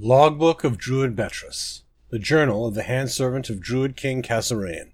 Logbook 0.00 0.62
of 0.62 0.78
Druid 0.78 1.16
Betrys. 1.16 1.82
The 2.10 2.20
Journal 2.20 2.64
of 2.66 2.74
the 2.74 2.84
hand 2.84 3.10
servant 3.10 3.50
of 3.50 3.60
Druid 3.60 3.96
King 3.96 4.22
Kasorayn. 4.22 4.92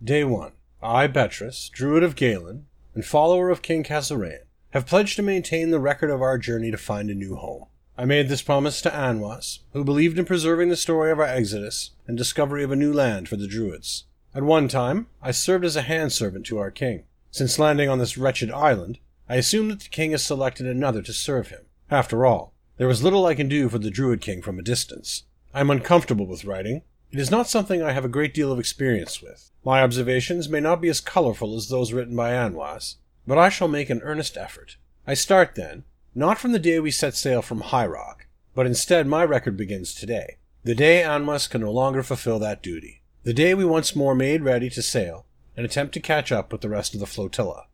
Day 0.00 0.22
1. 0.22 0.52
I, 0.80 1.08
Betrys, 1.08 1.68
Druid 1.72 2.04
of 2.04 2.14
Galen, 2.14 2.66
and 2.94 3.04
follower 3.04 3.50
of 3.50 3.62
King 3.62 3.82
Kasorayn, 3.82 4.44
have 4.70 4.86
pledged 4.86 5.16
to 5.16 5.22
maintain 5.22 5.70
the 5.70 5.80
record 5.80 6.08
of 6.08 6.22
our 6.22 6.38
journey 6.38 6.70
to 6.70 6.76
find 6.76 7.10
a 7.10 7.16
new 7.16 7.34
home. 7.34 7.64
I 7.98 8.04
made 8.04 8.28
this 8.28 8.42
promise 8.42 8.80
to 8.82 8.90
Anwas, 8.90 9.58
who 9.72 9.82
believed 9.82 10.20
in 10.20 10.24
preserving 10.24 10.68
the 10.68 10.76
story 10.76 11.10
of 11.10 11.18
our 11.18 11.26
exodus 11.26 11.90
and 12.06 12.16
discovery 12.16 12.62
of 12.62 12.70
a 12.70 12.76
new 12.76 12.92
land 12.92 13.28
for 13.28 13.34
the 13.34 13.48
Druids. 13.48 14.04
At 14.36 14.44
one 14.44 14.68
time, 14.68 15.08
I 15.20 15.32
served 15.32 15.64
as 15.64 15.74
a 15.74 15.82
hand 15.82 16.12
servant 16.12 16.46
to 16.46 16.58
our 16.58 16.70
king. 16.70 17.06
Since 17.32 17.58
landing 17.58 17.88
on 17.88 17.98
this 17.98 18.16
wretched 18.16 18.52
island, 18.52 19.00
I 19.28 19.34
assume 19.34 19.70
that 19.70 19.80
the 19.80 19.88
king 19.88 20.12
has 20.12 20.22
selected 20.22 20.68
another 20.68 21.02
to 21.02 21.12
serve 21.12 21.48
him. 21.48 21.62
After 21.90 22.24
all, 22.24 22.53
there 22.76 22.90
is 22.90 23.04
little 23.04 23.24
I 23.26 23.34
can 23.34 23.48
do 23.48 23.68
for 23.68 23.78
the 23.78 23.90
Druid 23.90 24.20
King 24.20 24.42
from 24.42 24.58
a 24.58 24.62
distance. 24.62 25.22
I 25.52 25.60
am 25.60 25.70
uncomfortable 25.70 26.26
with 26.26 26.44
writing. 26.44 26.82
It 27.12 27.20
is 27.20 27.30
not 27.30 27.48
something 27.48 27.80
I 27.80 27.92
have 27.92 28.04
a 28.04 28.08
great 28.08 28.34
deal 28.34 28.50
of 28.50 28.58
experience 28.58 29.22
with. 29.22 29.52
My 29.64 29.82
observations 29.82 30.48
may 30.48 30.60
not 30.60 30.80
be 30.80 30.88
as 30.88 31.00
colorful 31.00 31.56
as 31.56 31.68
those 31.68 31.92
written 31.92 32.16
by 32.16 32.32
Anwas, 32.32 32.96
but 33.26 33.38
I 33.38 33.48
shall 33.48 33.68
make 33.68 33.90
an 33.90 34.00
earnest 34.02 34.36
effort. 34.36 34.76
I 35.06 35.14
start, 35.14 35.54
then, 35.54 35.84
not 36.14 36.38
from 36.38 36.52
the 36.52 36.58
day 36.58 36.80
we 36.80 36.90
set 36.90 37.14
sail 37.14 37.42
from 37.42 37.60
High 37.60 37.86
Rock, 37.86 38.26
but 38.54 38.66
instead 38.66 39.06
my 39.06 39.24
record 39.24 39.56
begins 39.56 39.94
today, 39.94 40.38
the 40.64 40.74
day 40.74 41.02
Anwas 41.02 41.48
can 41.48 41.60
no 41.60 41.70
longer 41.70 42.02
fulfill 42.02 42.38
that 42.40 42.62
duty, 42.62 43.02
the 43.22 43.34
day 43.34 43.54
we 43.54 43.64
once 43.64 43.94
more 43.94 44.14
made 44.14 44.42
ready 44.42 44.68
to 44.70 44.82
sail 44.82 45.26
and 45.56 45.64
attempt 45.64 45.94
to 45.94 46.00
catch 46.00 46.32
up 46.32 46.50
with 46.50 46.60
the 46.60 46.68
rest 46.68 46.94
of 46.94 47.00
the 47.00 47.06
flotilla. 47.06 47.66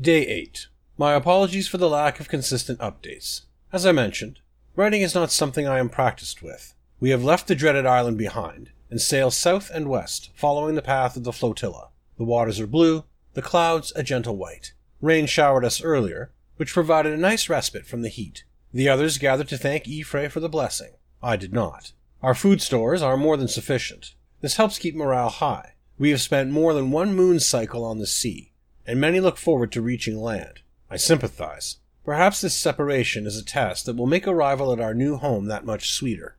Day 0.00 0.26
8. 0.26 0.68
My 0.96 1.12
apologies 1.14 1.68
for 1.68 1.76
the 1.78 1.88
lack 1.88 2.20
of 2.20 2.28
consistent 2.28 2.78
updates. 2.78 3.42
As 3.70 3.84
I 3.84 3.92
mentioned, 3.92 4.40
writing 4.76 5.02
is 5.02 5.14
not 5.14 5.30
something 5.30 5.68
I 5.68 5.78
am 5.78 5.90
practiced 5.90 6.42
with. 6.42 6.74
We 7.00 7.10
have 7.10 7.22
left 7.22 7.48
the 7.48 7.54
dreaded 7.54 7.84
island 7.84 8.16
behind 8.16 8.70
and 8.90 8.98
sail 8.98 9.30
south 9.30 9.70
and 9.70 9.90
west, 9.90 10.30
following 10.34 10.74
the 10.74 10.80
path 10.80 11.16
of 11.16 11.24
the 11.24 11.34
flotilla. 11.34 11.88
The 12.16 12.24
waters 12.24 12.58
are 12.60 12.66
blue, 12.66 13.04
the 13.34 13.42
clouds 13.42 13.92
a 13.94 14.02
gentle 14.02 14.38
white. 14.38 14.72
Rain 15.02 15.26
showered 15.26 15.66
us 15.66 15.82
earlier, 15.82 16.32
which 16.56 16.72
provided 16.72 17.12
a 17.12 17.18
nice 17.18 17.50
respite 17.50 17.84
from 17.84 18.00
the 18.00 18.08
heat. 18.08 18.44
The 18.72 18.88
others 18.88 19.18
gathered 19.18 19.48
to 19.48 19.58
thank 19.58 19.84
Y'ffre 19.86 20.30
for 20.30 20.40
the 20.40 20.48
blessing. 20.48 20.92
I 21.22 21.36
did 21.36 21.52
not. 21.52 21.92
Our 22.22 22.34
food 22.34 22.62
stores 22.62 23.02
are 23.02 23.18
more 23.18 23.36
than 23.36 23.48
sufficient. 23.48 24.14
This 24.40 24.56
helps 24.56 24.78
keep 24.78 24.94
morale 24.94 25.28
high. 25.28 25.74
We 25.98 26.10
have 26.10 26.22
spent 26.22 26.50
more 26.50 26.72
than 26.72 26.90
one 26.90 27.14
moon 27.14 27.38
cycle 27.38 27.84
on 27.84 27.98
the 27.98 28.06
sea, 28.06 28.52
and 28.86 28.98
many 28.98 29.20
look 29.20 29.36
forward 29.36 29.72
to 29.72 29.82
reaching 29.82 30.16
land. 30.16 30.60
I 30.90 30.96
sympathize. 30.96 31.76
Perhaps 32.08 32.40
this 32.40 32.56
separation 32.56 33.26
is 33.26 33.36
a 33.36 33.44
test 33.44 33.84
that 33.84 33.96
will 33.96 34.06
make 34.06 34.26
arrival 34.26 34.72
at 34.72 34.80
our 34.80 34.94
new 34.94 35.18
home 35.18 35.44
that 35.48 35.66
much 35.66 35.92
sweeter. 35.92 36.38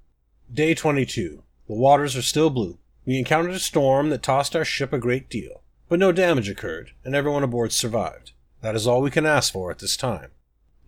Day 0.52 0.74
22. 0.74 1.44
The 1.68 1.74
waters 1.76 2.16
are 2.16 2.24
still 2.24 2.50
blue. 2.50 2.80
We 3.06 3.20
encountered 3.20 3.54
a 3.54 3.60
storm 3.60 4.10
that 4.10 4.24
tossed 4.24 4.56
our 4.56 4.66
ship 4.66 4.92
a 4.92 4.98
great 4.98 5.30
deal, 5.30 5.62
but 5.88 6.00
no 6.00 6.12
damage 6.12 6.50
occurred, 6.50 6.94
and 7.06 7.14
everyone 7.14 7.44
aboard 7.44 7.72
survived. 7.72 8.32
That 8.62 8.74
is 8.74 8.88
all 8.88 9.00
we 9.00 9.12
can 9.12 9.28
ask 9.28 9.54
for 9.54 9.70
at 9.70 9.78
this 9.78 9.96
time. 9.96 10.32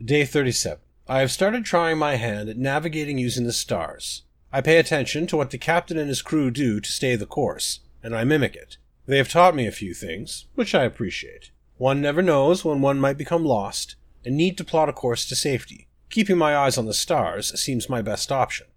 Day 0.03 0.25
37. 0.25 0.79
I 1.07 1.19
have 1.19 1.31
started 1.31 1.63
trying 1.63 1.99
my 1.99 2.15
hand 2.15 2.49
at 2.49 2.57
navigating 2.57 3.19
using 3.19 3.45
the 3.45 3.53
stars. 3.53 4.23
I 4.51 4.61
pay 4.61 4.79
attention 4.79 5.27
to 5.27 5.37
what 5.37 5.51
the 5.51 5.59
captain 5.59 5.99
and 5.99 6.09
his 6.09 6.23
crew 6.23 6.49
do 6.49 6.79
to 6.79 6.91
stay 6.91 7.15
the 7.15 7.27
course, 7.27 7.81
and 8.01 8.15
I 8.15 8.23
mimic 8.23 8.55
it. 8.55 8.77
They 9.05 9.17
have 9.19 9.29
taught 9.29 9.53
me 9.53 9.67
a 9.67 9.71
few 9.71 9.93
things, 9.93 10.47
which 10.55 10.73
I 10.73 10.85
appreciate. 10.85 11.51
One 11.77 12.01
never 12.01 12.23
knows 12.23 12.65
when 12.65 12.81
one 12.81 12.99
might 12.99 13.19
become 13.19 13.45
lost 13.45 13.95
and 14.25 14.35
need 14.35 14.57
to 14.57 14.63
plot 14.63 14.89
a 14.89 14.93
course 14.93 15.25
to 15.27 15.35
safety. 15.35 15.87
Keeping 16.09 16.37
my 16.37 16.55
eyes 16.55 16.77
on 16.77 16.85
the 16.85 16.93
stars 16.93 17.59
seems 17.59 17.89
my 17.89 18.01
best 18.01 18.31
option. 18.31 18.67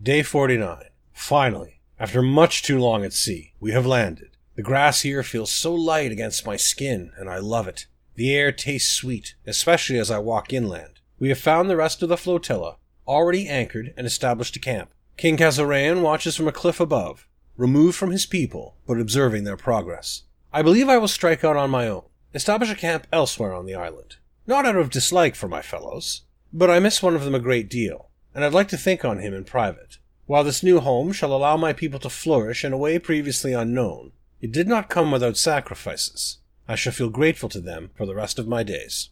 Day 0.00 0.22
49. 0.22 0.84
Finally, 1.12 1.80
after 1.98 2.22
much 2.22 2.62
too 2.62 2.78
long 2.78 3.04
at 3.04 3.12
sea, 3.12 3.52
we 3.60 3.72
have 3.72 3.86
landed. 3.86 4.36
The 4.56 4.62
grass 4.62 5.02
here 5.02 5.22
feels 5.22 5.50
so 5.50 5.74
light 5.74 6.12
against 6.12 6.46
my 6.46 6.56
skin, 6.56 7.12
and 7.16 7.28
I 7.30 7.38
love 7.38 7.68
it. 7.68 7.86
The 8.14 8.34
air 8.34 8.52
tastes 8.52 8.92
sweet, 8.92 9.34
especially 9.46 9.98
as 9.98 10.10
I 10.10 10.18
walk 10.18 10.52
inland. 10.52 11.00
We 11.18 11.28
have 11.28 11.38
found 11.38 11.70
the 11.70 11.76
rest 11.76 12.02
of 12.02 12.08
the 12.08 12.16
flotilla, 12.16 12.76
already 13.06 13.48
anchored 13.48 13.94
and 13.96 14.06
established 14.06 14.56
a 14.56 14.60
camp. 14.60 14.90
King 15.16 15.36
Kasorayn 15.36 16.02
watches 16.02 16.36
from 16.36 16.48
a 16.48 16.52
cliff 16.52 16.80
above, 16.80 17.28
removed 17.56 17.96
from 17.96 18.10
his 18.10 18.26
people, 18.26 18.76
but 18.86 18.98
observing 18.98 19.44
their 19.44 19.56
progress. 19.56 20.22
I 20.52 20.62
believe 20.62 20.88
I 20.88 20.98
will 20.98 21.08
strike 21.08 21.44
out 21.44 21.56
on 21.56 21.70
my 21.70 21.86
own 21.86 22.04
establish 22.34 22.70
a 22.70 22.76
camp 22.76 23.06
elsewhere 23.12 23.52
on 23.52 23.66
the 23.66 23.74
island. 23.74 24.16
Not 24.50 24.66
out 24.66 24.74
of 24.74 24.90
dislike 24.90 25.36
for 25.36 25.46
my 25.46 25.62
fellows, 25.62 26.22
but 26.52 26.70
I 26.70 26.80
miss 26.80 27.00
one 27.00 27.14
of 27.14 27.22
them 27.22 27.36
a 27.36 27.38
great 27.38 27.70
deal, 27.70 28.10
and 28.34 28.44
I'd 28.44 28.52
like 28.52 28.66
to 28.70 28.76
think 28.76 29.04
on 29.04 29.20
him 29.20 29.32
in 29.32 29.44
private. 29.44 29.98
While 30.26 30.42
this 30.42 30.64
new 30.64 30.80
home 30.80 31.12
shall 31.12 31.32
allow 31.32 31.56
my 31.56 31.72
people 31.72 32.00
to 32.00 32.10
flourish 32.10 32.64
in 32.64 32.72
a 32.72 32.76
way 32.76 32.98
previously 32.98 33.52
unknown, 33.52 34.10
it 34.40 34.50
did 34.50 34.66
not 34.66 34.88
come 34.88 35.12
without 35.12 35.36
sacrifices. 35.36 36.38
I 36.66 36.74
shall 36.74 36.92
feel 36.92 37.10
grateful 37.10 37.48
to 37.48 37.60
them 37.60 37.90
for 37.94 38.06
the 38.06 38.14
rest 38.16 38.40
of 38.40 38.48
my 38.48 38.64
days. 38.64 39.10